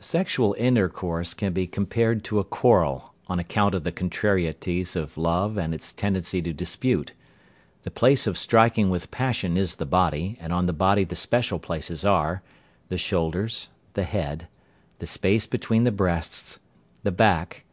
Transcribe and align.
Sexual 0.00 0.56
intercourse 0.58 1.34
can 1.34 1.52
be 1.52 1.66
compared 1.66 2.24
to 2.24 2.38
a 2.38 2.42
quarrel, 2.42 3.12
on 3.26 3.38
account 3.38 3.74
of 3.74 3.84
the 3.84 3.92
contrarieties 3.92 4.96
of 4.96 5.18
love 5.18 5.58
and 5.58 5.74
its 5.74 5.92
tendency 5.92 6.40
to 6.40 6.54
dispute. 6.54 7.12
The 7.82 7.90
place 7.90 8.26
of 8.26 8.38
striking 8.38 8.88
with 8.88 9.10
passion 9.10 9.58
is 9.58 9.74
the 9.74 9.84
body, 9.84 10.38
and 10.40 10.54
on 10.54 10.64
the 10.64 10.72
body 10.72 11.04
the 11.04 11.16
special 11.16 11.58
places 11.58 12.02
are: 12.02 12.42
The 12.88 12.96
shoulders. 12.96 13.68
The 13.92 14.04
head. 14.04 14.48
The 15.00 15.06
space 15.06 15.46
between 15.46 15.84
the 15.84 15.92
breasts. 15.92 16.60
The 17.02 17.12
back. 17.12 17.64